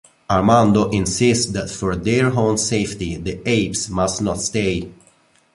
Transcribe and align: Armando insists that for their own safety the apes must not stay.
Armando 0.31 0.89
insists 0.89 1.51
that 1.51 1.69
for 1.69 1.95
their 1.95 2.33
own 2.35 2.57
safety 2.57 3.17
the 3.17 3.39
apes 3.47 3.87
must 3.87 4.19
not 4.19 4.41
stay. 4.41 4.91